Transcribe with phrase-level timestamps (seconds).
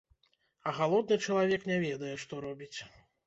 [0.69, 2.75] А галодны чалавек не ведае, што робіць.